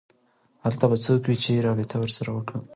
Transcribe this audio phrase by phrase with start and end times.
[0.63, 2.63] هلته به څوک وي چې رابطه ورسره وکړم